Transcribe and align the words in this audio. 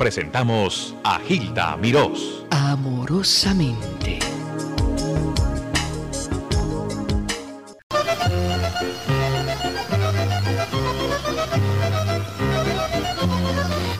presentamos 0.00 0.94
a 1.04 1.18
Gilda 1.18 1.76
Mirós. 1.76 2.42
Amorosamente. 2.50 4.18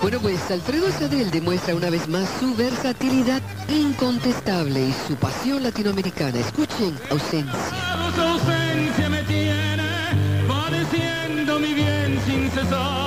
Bueno, 0.00 0.20
pues 0.22 0.50
Alfredo 0.50 0.90
Sadel 0.90 1.30
demuestra 1.30 1.74
una 1.74 1.90
vez 1.90 2.08
más 2.08 2.26
su 2.40 2.56
versatilidad 2.56 3.42
incontestable 3.68 4.80
y 4.80 4.94
su 5.06 5.16
pasión 5.16 5.62
latinoamericana. 5.62 6.38
Escuchen, 6.38 6.98
ausencia. 7.10 7.52
Ausencia 8.16 9.10
me 9.10 9.22
tiene 9.24 9.84
padeciendo 10.48 11.60
mi 11.60 11.74
bien 11.74 12.18
sin 12.26 12.50
cesar 12.52 12.99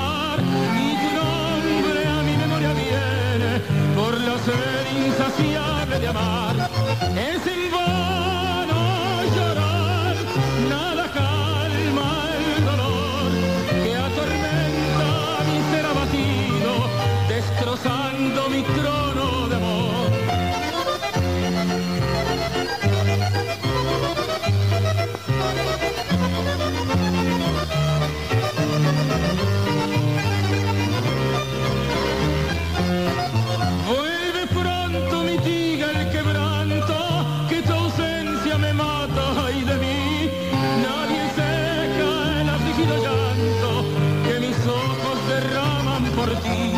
por 46.23 46.35
ti. 46.41 46.72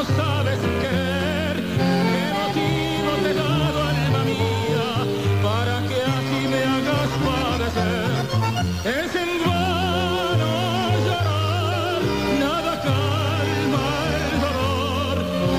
No 0.00 0.06
sabes 0.16 0.58
querer. 0.80 1.56
¿Qué 2.12 2.24
motivo 2.40 3.10
te 3.22 3.30
he 3.30 3.34
dado, 3.34 3.78
alma 3.82 4.22
mía, 4.24 4.88
para 5.42 5.76
que 5.88 5.98
así 6.16 6.40
me 6.52 6.60
hagas 6.74 7.10
padecer? 7.26 8.24
Es 8.98 9.14
en 9.14 9.30
vano 9.44 10.54
llorar, 11.06 12.00
nada 12.44 12.72
calma 12.88 13.86
el 14.16 14.26
dolor 14.46 15.16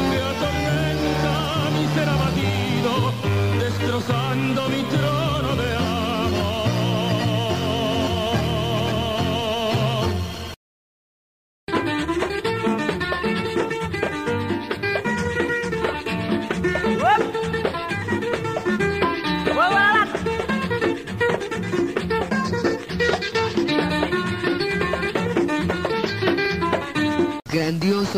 que 0.10 0.20
atormenta 0.32 1.36
mi 1.76 1.84
ser 1.94 2.10
abatido, 2.10 2.92
destrozando 3.60 4.60
mi 4.70 4.82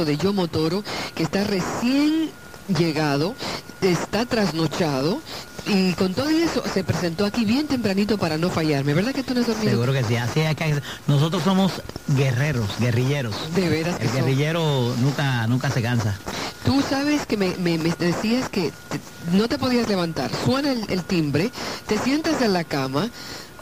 de 0.06 0.18
Yomo 0.18 0.48
Toro, 0.48 0.84
que 1.16 1.24
está 1.24 1.44
recién 1.44 2.32
llegado, 2.78 3.36
está 3.82 4.26
trasnochado 4.26 5.22
y 5.66 5.94
con 5.94 6.14
todo 6.14 6.30
eso 6.30 6.62
se 6.74 6.84
presentó 6.84 7.26
aquí 7.26 7.46
bien 7.46 7.68
tempranito 7.68 8.18
para 8.18 8.38
no 8.38 8.50
fallarme. 8.50 8.94
¿Verdad 8.94 9.14
que 9.14 9.24
tú 9.24 9.34
no 9.34 9.42
has 9.42 9.48
dormido? 9.48 9.70
Seguro 9.72 9.94
que 9.94 10.04
sí, 10.04 10.16
así 10.18 10.40
es 10.42 10.56
que 10.56 10.82
nosotros 11.08 11.44
somos 11.44 11.72
guerreros, 12.08 12.68
guerrilleros. 12.80 13.36
De 13.56 13.70
veras 13.70 13.96
que 13.98 14.04
El 14.04 14.10
son. 14.10 14.18
guerrillero 14.20 14.94
nunca, 15.00 15.48
nunca 15.48 15.70
se 15.70 15.82
cansa. 15.82 16.18
Tú 16.66 16.82
sabes 16.90 17.26
que 17.26 17.38
me, 17.38 17.56
me- 17.58 17.78
me 17.78 17.90
decías 18.00 18.50
que 18.50 18.72
te- 18.90 19.00
no 19.38 19.48
te 19.48 19.58
podías 19.58 19.88
levantar. 19.88 20.32
Suena 20.46 20.72
el, 20.72 20.86
el 20.90 21.04
timbre, 21.04 21.52
te 21.88 21.98
sientas 21.98 22.42
en 22.42 22.54
la 22.54 22.64
cama, 22.64 23.10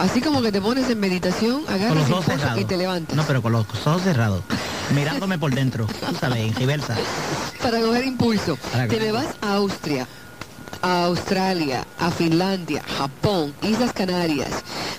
así 0.02 0.22
como 0.22 0.42
que 0.42 0.52
te 0.52 0.62
pones 0.62 0.90
en 0.90 1.00
meditación, 1.00 1.64
Con 1.64 1.74
agarras 1.74 1.96
los 2.10 2.12
ojos 2.12 2.26
cerrados. 2.26 2.60
y 2.62 2.66
te 2.66 2.78
levantas. 2.78 3.16
No, 3.16 3.24
pero 3.24 3.42
con 3.42 3.52
los 3.54 3.66
ojos 3.86 4.02
cerrados. 4.04 4.44
Mirándome 4.94 5.38
por 5.40 5.54
dentro, 5.56 5.86
tú 5.88 6.16
sabes, 6.20 6.40
en 6.50 6.56
reversa. 6.56 6.96
Para 7.62 7.80
coger 7.80 8.04
impulso. 8.06 8.58
Para 8.72 8.88
Te 8.88 9.00
me 9.00 9.12
vas 9.12 9.28
a 9.42 9.54
Austria, 9.56 10.08
a 10.82 11.06
Australia, 11.06 11.86
a 12.00 12.12
Finlandia, 12.12 12.84
Japón, 12.98 13.54
Islas 13.62 13.94
Canarias. 13.94 14.50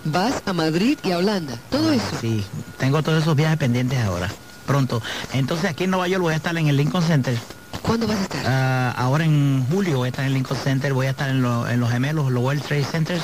Vas 0.04 0.42
a 0.46 0.52
Madrid 0.52 0.98
y 1.02 1.10
a 1.12 1.18
Holanda. 1.18 1.56
Todo 1.70 1.92
eso. 1.92 2.04
Sí, 2.20 2.42
tengo 2.78 3.02
todos 3.02 3.22
esos 3.22 3.36
viajes 3.36 3.58
pendientes 3.58 3.98
ahora, 4.02 4.30
pronto. 4.66 5.02
Entonces 5.32 5.68
aquí 5.70 5.84
en 5.84 5.90
Nueva 5.90 6.08
York 6.08 6.22
voy 6.22 6.32
a 6.32 6.36
estar 6.36 6.56
en 6.56 6.68
el 6.68 6.76
Lincoln 6.76 7.02
Center. 7.02 7.36
¿Cuándo 7.82 8.06
vas 8.06 8.18
a 8.18 8.22
estar? 8.22 8.44
Ah, 8.46 8.94
ahora 8.96 9.24
en 9.24 9.66
julio 9.70 9.98
voy 9.98 10.06
a 10.06 10.10
estar 10.10 10.24
en 10.24 10.28
el 10.28 10.34
Lincoln 10.34 10.56
Center, 10.58 10.92
voy 10.94 11.06
a 11.06 11.10
estar 11.10 11.28
en, 11.28 11.42
lo- 11.42 11.68
en 11.68 11.80
los 11.80 11.90
gemelos, 11.90 12.30
los 12.30 12.42
World 12.42 12.62
Trade 12.62 12.84
Centers. 12.84 13.22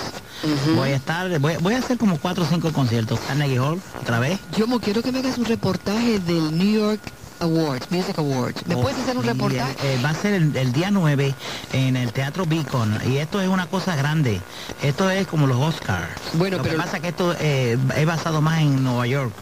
Voy 0.74 0.90
a 0.90 0.96
estar, 0.96 1.38
voy, 1.40 1.54
voy 1.60 1.74
a 1.74 1.78
hacer 1.78 1.98
como 1.98 2.18
cuatro 2.18 2.44
o 2.44 2.46
cinco 2.46 2.72
conciertos. 2.72 3.18
Carnegie 3.26 3.58
Hall, 3.58 3.80
otra 4.00 4.18
vez. 4.20 4.38
Yo 4.56 4.66
mo 4.66 4.80
quiero 4.80 5.02
que 5.02 5.10
me 5.12 5.18
hagas 5.18 5.38
un 5.38 5.44
reportaje 5.46 6.18
del 6.20 6.56
New 6.56 6.78
York 6.80 7.00
Awards, 7.40 7.90
Music 7.90 8.18
Awards. 8.18 8.66
¿Me 8.66 8.74
Oh, 8.74 8.82
puedes 8.82 8.98
hacer 8.98 9.16
un 9.16 9.22
sí, 9.22 9.28
reportaje? 9.28 9.72
eh, 9.84 9.94
eh, 9.94 10.00
va 10.04 10.10
a 10.10 10.14
ser 10.14 10.34
el, 10.34 10.56
el 10.56 10.72
día 10.72 10.90
9 10.90 11.34
en 11.72 11.96
el 11.96 12.12
Teatro 12.12 12.46
Beacon 12.46 12.98
y 13.08 13.18
esto 13.18 13.40
es 13.40 13.48
una 13.48 13.66
cosa 13.66 13.94
grande. 13.94 14.40
Esto 14.82 15.08
es 15.10 15.26
como 15.28 15.46
los 15.46 15.56
Oscars. 15.56 16.08
Bueno, 16.34 16.56
Lo 16.56 16.62
pero- 16.64 16.74
que 16.76 16.82
pasa 16.82 16.96
es 16.96 17.02
que 17.02 17.08
esto 17.10 17.34
eh, 17.38 17.78
es 17.96 18.06
basado 18.06 18.40
más 18.40 18.60
en 18.60 18.82
Nueva 18.82 19.06
York. 19.06 19.32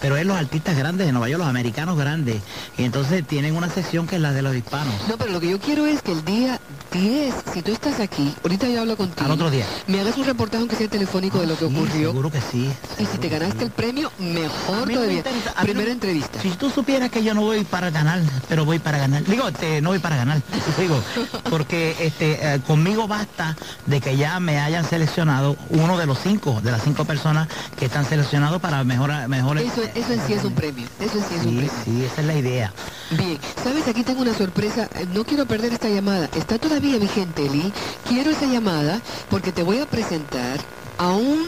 Pero 0.00 0.16
es 0.16 0.26
los 0.26 0.36
artistas 0.36 0.76
grandes 0.76 1.06
de 1.06 1.12
Nueva 1.12 1.28
York, 1.28 1.38
los 1.40 1.48
americanos 1.48 1.96
grandes. 1.96 2.42
Y 2.76 2.82
entonces 2.84 3.24
tienen 3.24 3.54
una 3.56 3.68
sección 3.70 4.06
que 4.08 4.16
es 4.16 4.22
la 4.22 4.32
de 4.32 4.42
los 4.42 4.54
hispanos. 4.56 4.94
No, 5.08 5.16
pero 5.16 5.30
lo 5.32 5.38
que 5.40 5.48
yo 5.50 5.60
quiero 5.60 5.86
es 5.86 6.02
que 6.02 6.10
el 6.12 6.24
día 6.24 6.59
10, 6.92 7.34
si 7.54 7.62
tú 7.62 7.72
estás 7.72 8.00
aquí, 8.00 8.34
ahorita 8.42 8.68
yo 8.68 8.80
hablo 8.80 8.96
contigo. 8.96 9.24
Al 9.24 9.30
otro 9.32 9.50
día. 9.50 9.64
Me 9.86 10.00
hagas 10.00 10.16
un 10.16 10.24
reportaje 10.24 10.58
aunque 10.60 10.76
sea 10.76 10.88
telefónico 10.88 11.38
de 11.40 11.46
lo 11.46 11.56
que 11.56 11.68
Sí, 11.68 11.74
ocurrió. 11.74 12.08
Seguro 12.10 12.30
que 12.30 12.40
sí. 12.40 12.70
Y 12.98 13.06
si 13.06 13.18
te 13.18 13.28
ganaste 13.28 13.64
el 13.64 13.70
premio, 13.70 14.10
mejor 14.18 14.88
todavía. 14.90 15.18
interesa- 15.18 15.54
Primera 15.62 15.86
no- 15.88 15.92
entrevista. 15.92 16.40
Si 16.42 16.50
tú 16.50 16.70
supieras 16.70 17.10
que 17.10 17.22
yo 17.22 17.34
no 17.34 17.42
voy 17.42 17.64
para 17.64 17.90
ganar, 17.90 18.20
pero 18.48 18.64
voy 18.64 18.78
para 18.78 18.98
ganar. 18.98 19.24
Digo, 19.24 19.48
este, 19.48 19.80
no 19.80 19.90
voy 19.90 19.98
para 20.00 20.16
ganar, 20.16 20.40
digo, 20.78 21.00
porque 21.48 21.96
este, 22.00 22.54
eh, 22.54 22.60
conmigo 22.66 23.06
basta 23.06 23.56
de 23.86 24.00
que 24.00 24.16
ya 24.16 24.40
me 24.40 24.58
hayan 24.58 24.88
seleccionado 24.88 25.56
uno 25.70 25.96
de 25.98 26.06
los 26.06 26.18
cinco, 26.18 26.60
de 26.62 26.72
las 26.72 26.82
cinco 26.82 27.04
personas 27.04 27.48
que 27.78 27.86
están 27.86 28.04
seleccionados 28.08 28.60
para 28.60 28.82
mejorar, 28.84 29.28
mejores. 29.28 29.70
Eso, 29.70 29.82
eso 29.94 30.12
en 30.12 30.26
sí 30.26 30.32
es 30.34 30.44
un 30.44 30.54
premio. 30.54 30.86
Eso 30.98 31.18
en 31.18 31.24
sí 31.24 31.34
es 31.34 31.46
un 31.46 31.50
Sí, 31.50 31.56
premio. 31.56 31.72
sí, 31.84 32.04
esa 32.04 32.20
es 32.20 32.26
la 32.26 32.34
idea. 32.34 32.72
Bien, 33.10 33.38
sabes, 33.62 33.86
aquí 33.88 34.02
tengo 34.04 34.22
una 34.22 34.34
sorpresa. 34.34 34.88
Eh, 34.94 35.06
No 35.12 35.24
quiero 35.24 35.46
perder 35.46 35.72
esta 35.72 35.88
llamada. 35.88 36.28
Está 36.36 36.58
todavía 36.58 36.98
vigente, 36.98 37.46
Eli. 37.46 37.72
Quiero 38.08 38.30
esa 38.30 38.46
llamada 38.46 39.00
porque 39.28 39.52
te 39.52 39.62
voy 39.62 39.78
a 39.80 39.86
presentar 39.86 40.58
a 40.98 41.08
un 41.12 41.46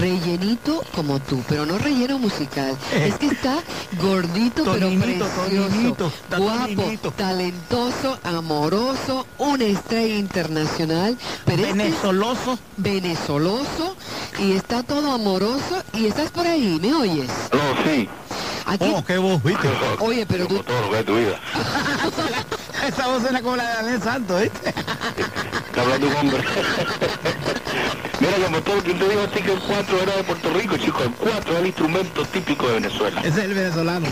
rellenito 0.00 0.82
como 0.94 1.20
tú, 1.20 1.40
pero 1.48 1.64
no 1.64 1.78
relleno 1.78 2.18
musical. 2.18 2.76
Es 2.92 3.14
que 3.14 3.26
está 3.28 3.58
gordito, 4.00 4.64
pero 4.64 4.88
Toninito, 4.88 5.26
precioso, 5.28 5.68
Toninito, 5.68 6.12
guapo, 6.36 6.66
Toninito. 6.74 7.10
talentoso, 7.12 8.18
amoroso, 8.24 9.26
una 9.38 9.64
estrella 9.64 10.16
internacional, 10.16 11.16
pero 11.44 11.62
este 11.64 11.70
es 11.70 11.76
Venezoloso. 11.76 12.58
venezoloso 12.76 13.96
y 14.40 14.52
está 14.52 14.82
todo 14.82 15.12
amoroso 15.12 15.82
y 15.92 16.06
estás 16.06 16.30
por 16.32 16.46
ahí, 16.46 16.78
¿me 16.82 16.92
oyes? 16.92 17.30
No, 17.52 17.84
sí, 17.84 18.08
Oh, 18.80 19.04
qué 19.04 19.18
voz, 19.18 19.42
viste. 19.42 19.68
oye, 20.00 20.26
pero 20.26 20.46
tú, 20.46 20.54
como 20.56 20.64
todo 20.64 20.80
lo 20.82 20.90
que 20.90 20.98
es 20.98 21.04
tu 21.04 21.16
vida. 21.16 21.40
Esa 22.86 23.06
voz 23.06 23.22
suena 23.22 23.40
como 23.42 23.56
la 23.56 23.68
de 23.68 23.74
Daniel 23.74 24.02
Santos, 24.02 24.42
¿viste? 24.42 24.68
Está 25.72 25.82
hablando 25.82 26.08
un 26.08 26.16
hombre. 26.16 26.42
Mira, 28.20 28.34
como 28.44 28.60
todo 28.60 28.76
quien 28.82 28.98
te 28.98 29.08
dijo 29.08 29.20
a 29.20 29.26
ti 29.28 29.42
que 29.42 29.52
el 29.52 29.58
4 29.58 30.00
era 30.00 30.16
de 30.16 30.22
Puerto 30.22 30.50
Rico, 30.52 30.76
chico, 30.76 31.02
el 31.02 31.10
4 31.10 31.52
es 31.54 31.58
el 31.58 31.66
instrumento 31.66 32.24
típico 32.26 32.68
de 32.68 32.74
Venezuela. 32.74 33.20
Ese 33.20 33.28
es 33.28 33.36
el 33.38 33.54
venezolano. 33.54 34.06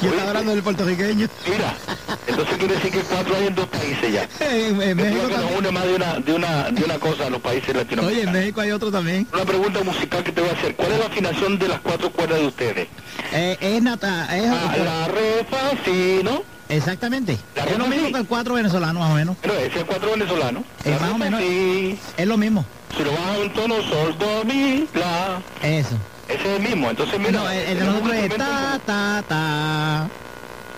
Yo 0.00 0.08
estaba 0.08 0.28
hablando 0.28 0.52
del 0.52 0.62
puertorriqueño. 0.62 1.28
Mira, 1.46 1.74
entonces 2.26 2.56
quiere 2.56 2.74
decir 2.76 2.90
que 2.90 3.00
el 3.00 3.04
4 3.04 3.36
hay 3.36 3.46
en 3.48 3.54
dos 3.54 3.66
países 3.66 4.12
ya. 4.12 4.28
En, 4.40 4.96
México 4.96 5.28
que 5.28 5.36
nos 5.36 5.58
une 5.58 5.70
más 5.72 5.84
de 5.84 5.94
una, 5.94 6.14
de 6.14 6.32
una, 6.32 6.70
de 6.70 6.84
una 6.84 6.98
cosa 6.98 7.26
a 7.26 7.30
los 7.30 7.40
países 7.40 7.68
Oye, 7.68 7.80
en 7.80 7.84
latinoamericanos. 7.84 8.32
México 8.34 8.60
hay 8.62 8.70
otro 8.70 8.90
también. 8.90 9.26
Una 9.32 9.44
pregunta 9.44 9.80
musical 9.84 10.24
que 10.24 10.32
te 10.32 10.40
voy 10.40 10.50
a 10.50 10.52
hacer. 10.54 10.76
¿Cuál 10.76 10.92
es 10.92 10.98
la 11.00 11.06
afinación 11.06 11.58
de 11.58 11.68
las 11.68 11.80
cuatro 11.80 12.10
cuerdas 12.12 12.38
de 12.38 12.46
ustedes? 12.46 12.88
Eh, 13.32 13.58
es 13.60 13.82
nata, 13.82 14.36
es, 14.36 14.48
Ah, 14.50 14.74
la, 14.78 15.08
re, 15.08 15.44
fa, 15.50 15.70
si, 15.84 16.20
¿no? 16.22 16.59
Exactamente. 16.70 17.38
Es 17.54 17.78
lo 17.78 17.86
mismo 17.86 18.06
sí. 18.06 18.12
que 18.12 18.18
el 18.20 18.26
cuatro 18.26 18.54
venezolano, 18.54 19.00
más 19.00 19.10
o 19.10 19.14
menos. 19.14 19.36
Bueno, 19.42 19.58
ese 19.58 19.66
es 19.66 19.76
el 19.76 19.86
cuatro 19.86 20.10
venezolano. 20.12 20.64
La 20.84 20.98
más 20.98 21.10
o 21.10 21.18
menos. 21.18 21.40
si. 21.40 21.98
Es 22.16 22.26
lo 22.26 22.36
mismo. 22.36 22.64
Si 22.96 23.04
lo 23.04 23.12
bajas 23.12 23.38
un 23.38 23.52
tono, 23.52 23.74
sol, 23.82 24.16
do, 24.18 24.44
mi, 24.44 24.88
la. 24.94 25.40
Eso. 25.62 25.96
Ese 26.28 26.40
es 26.40 26.46
el 26.46 26.62
mismo. 26.62 26.90
Entonces, 26.90 27.18
mira. 27.18 27.32
No, 27.32 27.50
el, 27.50 27.58
el 27.58 27.78
de 27.78 27.84
nosotros 27.84 28.14
es 28.14 28.36
ta, 28.36 28.80
ta, 28.86 29.24
ta. 29.28 30.08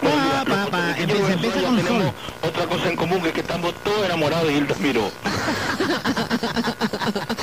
Pa, 0.02 0.08
mira, 0.08 0.44
pa, 0.44 0.70
pa. 0.70 0.98
Empieza, 0.98 1.32
empieza 1.32 1.62
con 1.62 1.86
sol. 1.86 2.11
Otra 2.52 2.66
cosa 2.66 2.88
en 2.90 2.96
común, 2.96 3.20
que 3.22 3.28
es 3.28 3.34
que 3.34 3.40
estamos 3.40 3.72
todos 3.82 4.04
enamorados 4.04 4.46
de 4.48 4.54
Hilda 4.54 4.74
Miró. 4.78 5.06
o 5.06 5.10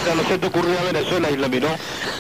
sea, 0.04 0.16
no 0.16 0.24
se 0.28 0.38
te 0.38 0.48
ocurrió 0.48 0.78
a 0.80 0.84
Venezuela, 0.84 1.32
Hilda 1.32 1.48
Miró. 1.48 1.70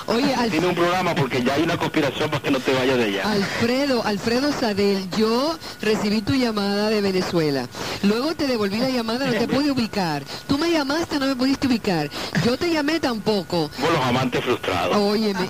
Oye, 0.08 0.36
Tiene 0.50 0.68
un 0.68 0.76
programa 0.76 1.14
porque 1.14 1.44
ya 1.44 1.54
hay 1.54 1.62
una 1.64 1.78
conspiración 1.78 2.32
para 2.32 2.42
que 2.42 2.50
no 2.50 2.60
te 2.60 2.74
vayas 2.74 2.98
de 2.98 3.10
ella. 3.10 3.32
Alfredo, 3.32 4.04
Alfredo 4.04 4.52
Sadel, 4.52 5.08
yo 5.18 5.56
recibí 5.82 6.22
tu 6.22 6.34
llamada 6.34 6.90
de 6.90 7.02
Venezuela. 7.02 7.68
Luego 8.02 8.34
te 8.34 8.48
devolví 8.48 8.80
la 8.80 8.90
llamada, 8.90 9.28
no 9.28 9.34
te 9.34 9.48
pude 9.48 9.70
ubicar. 9.72 10.24
Tú 10.48 10.58
me 10.58 10.72
llamaste, 10.72 11.20
no 11.20 11.28
me 11.28 11.36
pudiste 11.36 11.68
ubicar. 11.68 12.10
Yo 12.44 12.58
te 12.58 12.72
llamé 12.72 13.00
tampoco. 13.00 13.70
Como 13.76 13.92
los 13.92 14.04
amantes 14.04 14.44
frustrados. 14.44 14.98
Óyeme, 14.98 15.48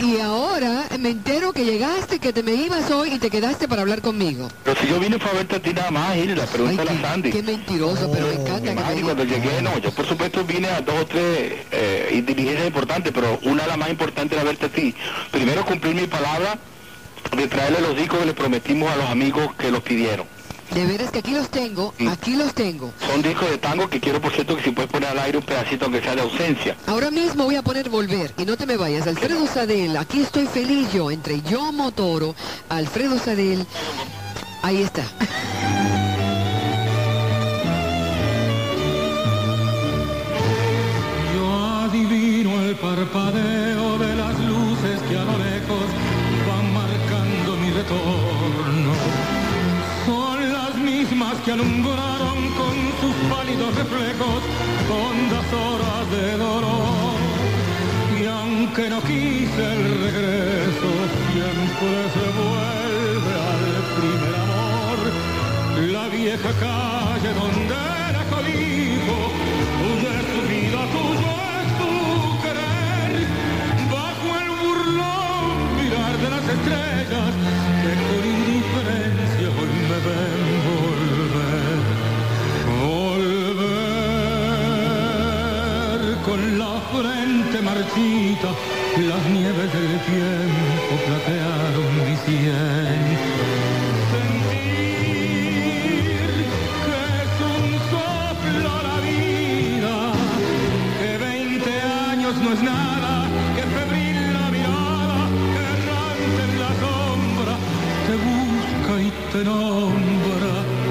y, 0.00 0.04
y 0.04 0.20
ahora 0.20 0.86
me 0.98 1.10
entero 1.10 1.52
que 1.52 1.64
llegaste, 1.64 2.18
que 2.18 2.32
te 2.32 2.42
me 2.42 2.54
ibas 2.54 2.90
hoy 2.90 3.14
y 3.14 3.18
te 3.20 3.30
quedaste 3.30 3.68
para 3.68 3.82
hablar 3.82 4.02
conmigo. 4.02 4.48
Pero 4.64 4.80
si 4.80 4.88
yo 4.88 4.98
vine 4.98 5.20
fue 5.20 5.30
a 5.30 5.34
verte 5.34 5.56
a 5.56 5.62
ti 5.62 5.72
nada 5.72 5.90
más, 5.92 6.16
Hilda, 6.32 6.44
Ay, 6.44 6.48
pregúntale 6.52 6.90
a 6.90 6.94
qué, 6.94 7.02
Sandy. 7.02 7.30
qué 7.30 7.42
mentiroso, 7.42 8.10
pero 8.10 8.26
me 8.26 8.34
encanta 8.34 8.74
que 8.74 8.94
me 8.94 9.02
cuando 9.02 9.24
llegué, 9.24 9.62
no, 9.62 9.78
yo 9.78 9.90
por 9.92 10.06
supuesto 10.06 10.44
vine 10.44 10.68
a 10.68 10.80
dos 10.80 10.94
o 11.02 11.06
tres 11.06 11.54
eh, 11.70 12.22
diligencias 12.26 12.66
importantes, 12.66 13.12
pero 13.14 13.38
una 13.42 13.62
de 13.62 13.68
las 13.68 13.78
más 13.78 13.90
importantes 13.90 14.36
era 14.38 14.44
verte 14.44 14.66
a 14.66 14.68
ti. 14.68 14.94
Primero 15.30 15.64
cumplir 15.64 15.94
mi 15.94 16.06
palabra 16.06 16.58
de 17.36 17.46
traerle 17.48 17.80
los 17.80 17.96
discos 17.96 18.18
que 18.20 18.26
le 18.26 18.34
prometimos 18.34 18.90
a 18.90 18.96
los 18.96 19.10
amigos 19.10 19.54
que 19.58 19.70
los 19.70 19.82
pidieron. 19.82 20.26
De 20.74 20.86
veras 20.86 21.10
que 21.10 21.18
aquí 21.18 21.32
los 21.32 21.50
tengo, 21.50 21.92
aquí 22.08 22.34
los 22.34 22.54
tengo. 22.54 22.94
Son 23.06 23.20
discos 23.20 23.50
de 23.50 23.58
tango 23.58 23.90
que 23.90 24.00
quiero, 24.00 24.22
por 24.22 24.32
cierto, 24.32 24.56
que 24.56 24.62
si 24.62 24.70
puedes 24.70 24.90
poner 24.90 25.10
al 25.10 25.18
aire 25.18 25.36
un 25.36 25.44
pedacito 25.44 25.84
aunque 25.84 26.00
sea 26.00 26.14
de 26.14 26.22
ausencia. 26.22 26.76
Ahora 26.86 27.10
mismo 27.10 27.44
voy 27.44 27.56
a 27.56 27.62
poner 27.62 27.90
volver 27.90 28.32
y 28.38 28.46
no 28.46 28.56
te 28.56 28.64
me 28.64 28.78
vayas. 28.78 29.06
Alfredo 29.06 29.46
Sadel, 29.46 29.98
aquí 29.98 30.22
estoy 30.22 30.46
feliz 30.46 30.90
yo, 30.90 31.10
entre 31.10 31.42
yo 31.42 31.72
Motoro, 31.72 32.34
Alfredo 32.70 33.18
Sadel. 33.18 33.66
Ahí 34.62 34.82
está. 34.82 35.02
parpadeo 43.12 43.98
de 43.98 44.16
las 44.16 44.38
luces 44.40 45.00
que 45.08 45.16
a 45.18 45.24
lo 45.24 45.36
lejos 45.36 45.86
van 46.48 46.72
marcando 46.72 47.56
mi 47.56 47.70
retorno. 47.70 48.92
Son 50.06 50.52
las 50.52 50.74
mismas 50.76 51.34
que 51.44 51.52
alumbraron 51.52 52.38
con 52.60 52.74
sus 53.00 53.14
pálidos 53.30 53.74
reflejos 53.74 54.40
hondas 54.88 55.46
horas 55.52 56.10
de 56.10 56.38
dolor. 56.38 57.16
Y 58.18 58.26
aunque 58.26 58.88
no 58.88 59.00
quise 59.02 59.62
el 59.76 59.91
con 86.24 86.58
la 86.58 86.80
frente 86.92 87.60
marchita, 87.62 88.50
las 89.08 89.24
nieves 89.30 89.72
del 89.72 90.00
tiempo 90.12 90.92
platearon 91.06 91.90
mi 92.04 92.16
sien. 92.24 93.02
Sentir 94.12 94.86
que 96.84 96.98
es 97.22 97.34
un 97.54 97.66
soplo 97.92 98.72
la 98.88 98.98
vida, 99.00 99.94
que 101.00 101.10
20 101.18 101.70
años 102.10 102.34
no 102.36 102.52
es 102.52 102.62
nada, 102.62 103.12
que 103.56 103.62
febril 103.62 104.18
la 104.32 104.46
mirada, 104.50 105.20
que 105.52 105.62
errante 105.76 106.40
en 106.48 106.54
la 106.64 106.72
sombra, 106.82 107.54
te 108.06 108.14
busca 108.28 108.92
y 109.02 109.10
te 109.32 109.40
nombra. 109.44 110.81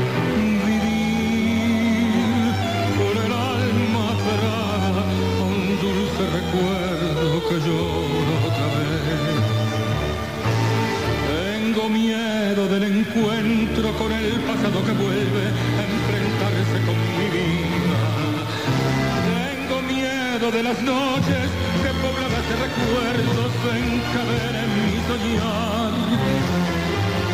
Tengo 11.81 11.97
miedo 11.97 12.67
del 12.67 12.83
encuentro 12.83 13.91
con 13.97 14.11
el 14.11 14.39
pasado 14.41 14.85
que 14.85 14.91
vuelve 14.91 15.45
a 15.79 15.83
enfrentarse 15.89 16.77
con 16.85 16.95
mi 17.17 17.27
vida. 17.33 18.01
Tengo 19.25 19.81
miedo 19.81 20.51
de 20.51 20.61
las 20.61 20.79
noches 20.83 21.49
que 21.81 21.91
pobladas 22.05 22.45
de 22.49 22.55
recuerdos 22.67 23.51
encadenen 23.81 24.69
mi 24.77 24.97
soñar. 25.09 25.93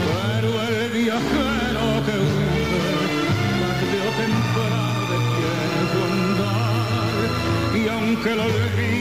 Pero 0.08 0.50
el 0.64 0.92
viajero 0.92 1.84
que 2.06 2.16
huye, 2.24 2.88
tarde 3.60 4.00
o 4.00 4.12
temprano 4.24 5.16
su 5.92 6.00
andar. 6.14 7.20
Y 7.76 7.90
aunque 7.90 8.32
el 8.32 8.40
olvido 8.40 8.97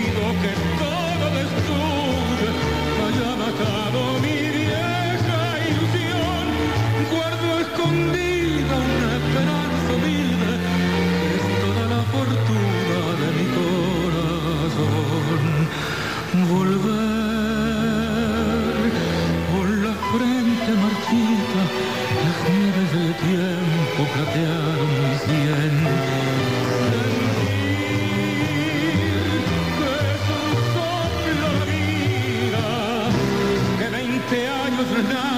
20 34.88 35.35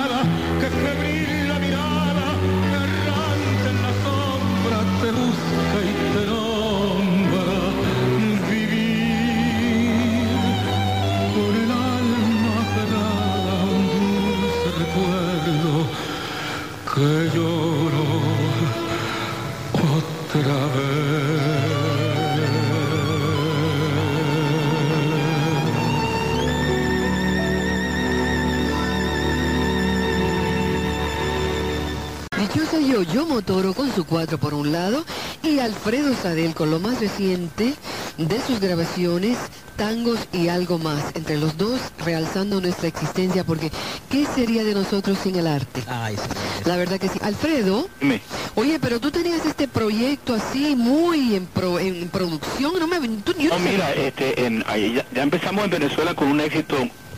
Dichosa 32.59 32.81
yo, 32.81 33.03
yo 33.05 33.25
Motoro 33.25 33.73
con 33.73 33.95
su 33.95 34.05
cuatro 34.05 34.37
por 34.37 34.53
un 34.53 34.73
lado 34.73 35.05
y 35.45 35.61
Alfredo 35.61 36.12
Sadel 36.21 36.57
con 36.57 36.73
lo 36.73 36.81
más 36.81 36.99
reciente 37.00 37.73
de 38.17 38.41
sus 38.49 38.59
grabaciones, 38.59 39.38
tangos 39.77 40.19
y 40.33 40.49
algo 40.49 40.77
más, 40.79 41.05
entre 41.15 41.37
los 41.38 41.57
dos 41.57 41.79
realzando 42.05 42.61
nuestra 42.61 42.88
existencia, 42.88 43.45
porque 43.45 43.71
¿qué 44.11 44.27
sería 44.35 44.65
de 44.65 44.75
nosotros 44.75 45.19
sin 45.23 45.37
el 45.37 45.47
arte? 45.47 45.85
Ay, 45.87 46.17
sí. 46.17 46.23
La 46.65 46.77
verdad 46.77 46.99
que 46.99 47.09
sí. 47.09 47.21
Alfredo, 47.23 47.88
Dime. 48.00 48.21
oye, 48.57 48.81
pero 48.81 48.99
tú 48.99 49.12
tenías 49.12 49.47
este 49.47 49.69
proyecto 49.69 50.35
así 50.35 50.75
muy 50.75 51.37
en, 51.37 51.47
pro- 51.47 51.79
en 51.79 52.09
producción, 52.09 52.73
no 52.81 52.88
me... 52.88 52.99
Tú, 53.23 53.35
yo 53.38 53.50
No, 53.50 53.59
no 53.61 53.65
sé- 53.65 53.71
mira, 53.71 53.93
este, 53.93 54.47
en, 54.47 54.65
ahí 54.67 54.95
ya, 54.95 55.07
ya 55.15 55.23
empezamos 55.23 55.65
en 55.65 55.71
Venezuela 55.71 56.12
con 56.15 56.27
un 56.27 56.41
éxito 56.41 56.77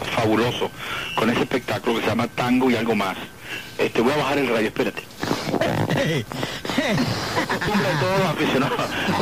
fabuloso, 0.09 0.71
con 1.17 1.31
ese 1.31 1.41
espectáculo 1.41 1.97
que 1.97 2.03
se 2.03 2.09
llama 2.09 2.29
Tango 2.29 2.71
y 2.71 2.77
algo 2.77 2.95
más. 2.95 3.17
Este, 3.79 4.01
voy 4.01 4.13
a 4.13 4.17
bajar 4.17 4.39
el 4.39 4.49
radio, 4.49 4.67
espérate. 4.69 5.03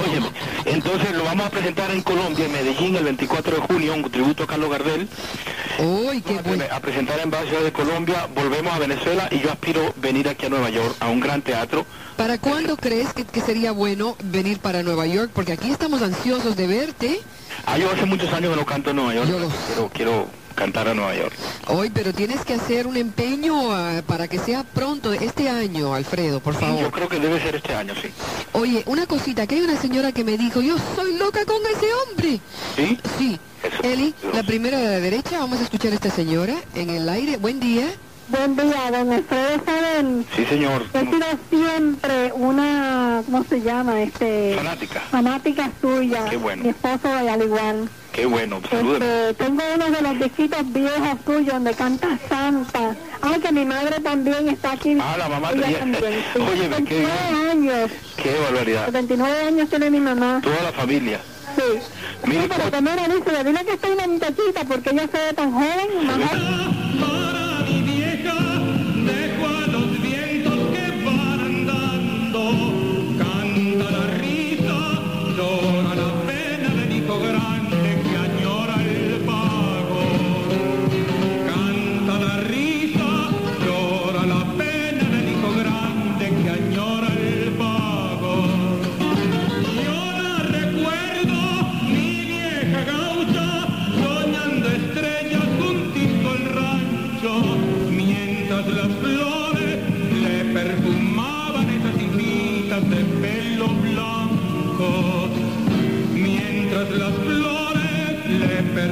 Óyeme, 0.04 0.26
entonces 0.64 1.12
lo 1.14 1.24
vamos 1.24 1.46
a 1.46 1.50
presentar 1.50 1.90
en 1.90 2.02
Colombia, 2.02 2.46
en 2.46 2.52
Medellín, 2.52 2.96
el 2.96 3.04
24 3.04 3.56
de 3.56 3.60
junio, 3.62 3.94
un 3.94 4.10
tributo 4.10 4.44
a 4.44 4.46
Carlos 4.46 4.70
Gardel. 4.70 5.08
Uy, 5.78 6.20
qué 6.22 6.34
bueno. 6.44 6.64
a 6.72 6.80
presentar 6.80 7.20
en 7.20 7.30
varias 7.30 7.62
de 7.62 7.72
Colombia, 7.72 8.26
volvemos 8.34 8.72
a 8.74 8.78
Venezuela 8.78 9.28
y 9.30 9.38
yo 9.40 9.50
aspiro 9.52 9.92
venir 9.96 10.28
aquí 10.28 10.46
a 10.46 10.48
Nueva 10.48 10.70
York, 10.70 10.96
a 11.00 11.08
un 11.08 11.20
gran 11.20 11.42
teatro. 11.42 11.86
¿Para 12.16 12.38
cuándo 12.38 12.76
crees 12.76 13.12
que, 13.12 13.24
que 13.24 13.40
sería 13.40 13.70
bueno 13.72 14.16
venir 14.24 14.58
para 14.58 14.82
Nueva 14.82 15.06
York? 15.06 15.30
Porque 15.32 15.52
aquí 15.52 15.70
estamos 15.70 16.02
ansiosos 16.02 16.56
de 16.56 16.66
verte. 16.66 17.20
Ah, 17.66 17.78
yo 17.78 17.90
hace 17.92 18.06
muchos 18.06 18.32
años 18.32 18.50
que 18.50 18.56
no 18.60 18.66
canto 18.66 18.90
en 18.90 18.96
Nueva 18.96 19.14
York, 19.14 19.28
Yo 19.28 19.38
lo- 19.38 19.48
quiero, 19.48 19.88
quiero 19.94 20.26
cantar 20.58 20.88
a 20.88 20.94
Nueva 20.94 21.14
York. 21.14 21.32
Hoy, 21.68 21.90
pero 21.90 22.12
tienes 22.12 22.44
que 22.44 22.54
hacer 22.54 22.86
un 22.88 22.96
empeño 22.96 23.72
ah, 23.72 24.02
para 24.06 24.26
que 24.26 24.38
sea 24.38 24.64
pronto, 24.64 25.12
este 25.12 25.48
año, 25.48 25.94
Alfredo, 25.94 26.40
por 26.40 26.54
Yo 26.54 26.60
favor. 26.60 26.90
creo 26.90 27.08
que 27.08 27.20
debe 27.20 27.40
ser 27.40 27.54
este 27.54 27.74
año, 27.74 27.94
sí. 27.94 28.08
Oye, 28.52 28.82
una 28.86 29.06
cosita, 29.06 29.46
que 29.46 29.54
hay 29.54 29.60
una 29.62 29.80
señora 29.80 30.10
que 30.10 30.24
me 30.24 30.36
dijo, 30.36 30.60
yo 30.60 30.76
soy 30.96 31.16
loca 31.16 31.44
con 31.44 31.62
ese 31.64 31.86
hombre. 31.94 32.40
¿Sí? 32.76 32.98
Sí. 33.18 33.38
Eso. 33.62 33.82
Eli, 33.82 34.14
la 34.34 34.42
primera 34.42 34.78
de 34.78 34.86
la 34.86 35.00
derecha, 35.00 35.38
vamos 35.38 35.60
a 35.60 35.62
escuchar 35.62 35.92
a 35.92 35.94
esta 35.94 36.10
señora 36.10 36.54
en 36.74 36.90
el 36.90 37.08
aire. 37.08 37.36
Buen 37.36 37.60
día. 37.60 37.88
Buen 38.28 38.56
día, 38.56 38.90
don 38.90 39.10
Alfredo 39.12 39.62
Sabel. 39.64 40.26
Sí, 40.36 40.44
señor. 40.44 40.84
He 40.92 41.00
sido 41.00 41.26
siempre 41.48 42.32
una, 42.34 43.22
¿cómo 43.24 43.42
se 43.44 43.60
llama? 43.62 44.02
Este, 44.02 44.54
Fanática. 44.54 45.00
fanática 45.10 45.70
suya. 45.80 46.26
Qué 46.28 46.36
bueno. 46.36 46.62
Mi 46.64 46.68
esposo 46.70 47.08
al 47.10 47.42
igual. 47.42 47.88
Qué 48.12 48.26
bueno, 48.26 48.60
salúdeme. 48.68 49.30
Este, 49.30 49.44
tengo 49.44 49.62
uno 49.74 49.90
de 49.90 50.02
los 50.02 50.18
disquitos 50.18 50.72
viejos 50.72 51.18
suyos 51.24 51.54
donde 51.54 51.72
canta 51.74 52.18
Santa. 52.28 52.96
Ay, 53.22 53.40
que 53.40 53.52
mi 53.52 53.64
madre 53.64 53.98
también 54.00 54.48
está 54.48 54.72
aquí. 54.72 54.96
Ah, 55.00 55.16
la 55.18 55.28
mamá 55.28 55.50
tenía- 55.50 55.78
también. 55.78 56.02
Sí, 56.34 56.40
Óyeme, 56.40 56.84
qué 56.84 57.06
29 57.06 57.50
años. 57.50 57.90
Qué 58.22 58.36
barbaridad. 58.44 58.86
79 58.86 59.46
años 59.46 59.68
tiene 59.70 59.90
mi 59.90 60.00
mamá. 60.00 60.40
Toda 60.42 60.62
la 60.64 60.72
familia. 60.72 61.20
Sí. 61.56 61.62
Mire, 62.26 62.42
Sí, 62.42 62.48
pero 62.48 62.64
¿cómo- 62.64 62.70
que 62.72 62.80
mira, 62.82 63.08
dice, 63.14 63.44
dile 63.44 63.64
que 63.64 63.72
estoy 63.72 63.90
una 63.92 64.06
muchachita 64.06 64.64
porque 64.68 64.90
ella 64.90 65.08
se 65.10 65.18
ve 65.18 65.32
tan 65.32 65.52
joven. 65.52 66.06
Mamá. 66.06 67.14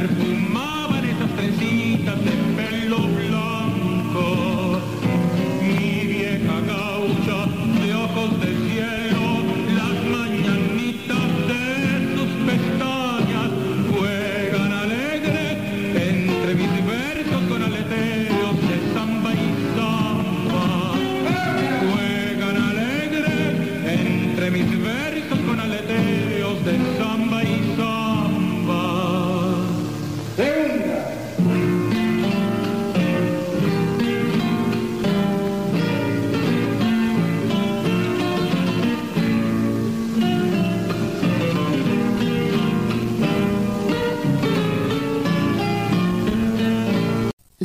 le 0.08 0.75